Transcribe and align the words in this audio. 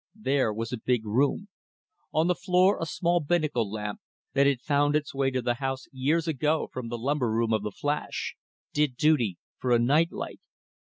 There 0.19 0.51
was 0.51 0.73
a 0.73 0.79
big 0.83 1.05
room. 1.05 1.47
On 2.11 2.25
the 2.25 2.33
floor 2.33 2.79
a 2.81 2.87
small 2.87 3.19
binnacle 3.19 3.71
lamp 3.71 3.99
that 4.33 4.47
had 4.47 4.59
found 4.59 4.95
its 4.95 5.13
way 5.13 5.29
to 5.29 5.43
the 5.43 5.53
house 5.53 5.85
years 5.91 6.27
ago 6.27 6.69
from 6.73 6.87
the 6.89 6.97
lumber 6.97 7.29
room 7.31 7.53
of 7.53 7.61
the 7.61 7.69
Flash 7.69 8.35
did 8.73 8.97
duty 8.97 9.37
for 9.59 9.69
a 9.71 9.77
night 9.77 10.11
light. 10.11 10.39